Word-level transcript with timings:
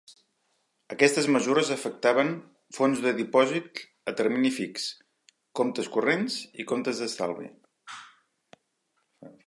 Aquestes 0.93 1.27
mesures 1.35 1.69
afectaven 1.75 2.31
fons 2.77 3.03
de 3.05 3.13
dipòsits 3.19 3.85
a 4.13 4.15
termini 4.23 4.53
fix, 4.57 4.89
comptes 5.61 5.91
corrents 5.97 6.41
i 6.63 6.67
comptes 6.73 7.05
d'estalvi. 7.05 7.53